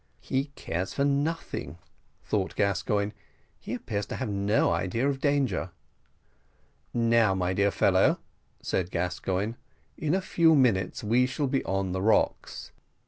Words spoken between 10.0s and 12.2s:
a few minutes we shall be on the